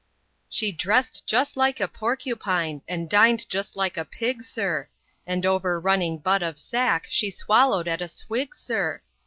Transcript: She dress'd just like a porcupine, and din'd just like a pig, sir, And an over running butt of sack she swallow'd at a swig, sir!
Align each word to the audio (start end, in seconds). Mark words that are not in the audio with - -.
She 0.49 0.71
dress'd 0.71 1.27
just 1.27 1.55
like 1.55 1.79
a 1.79 1.87
porcupine, 1.87 2.81
and 2.87 3.07
din'd 3.07 3.47
just 3.51 3.75
like 3.75 3.97
a 3.97 4.03
pig, 4.03 4.41
sir, 4.41 4.89
And 5.27 5.45
an 5.45 5.49
over 5.51 5.79
running 5.79 6.17
butt 6.17 6.41
of 6.41 6.57
sack 6.57 7.05
she 7.07 7.29
swallow'd 7.29 7.87
at 7.87 8.01
a 8.01 8.07
swig, 8.07 8.55
sir! 8.55 9.03